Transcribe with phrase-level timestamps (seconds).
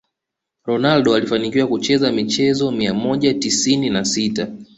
[0.65, 4.47] Ronaldo alifanikiwa kucheza michezo mia moja tisini na sita